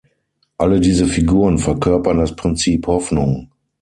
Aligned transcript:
Alle 0.57 0.79
diese 0.79 1.05
Figuren 1.05 1.59
verkörpern 1.59 2.17
das 2.17 2.35
„Prinzip 2.35 2.87
Hoffnung“. 2.87 3.51